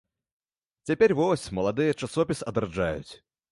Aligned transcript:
Цяпер 0.91 1.13
вось 1.19 1.45
маладыя 1.59 1.93
часопіс 2.01 2.43
адраджаюць. 2.53 3.13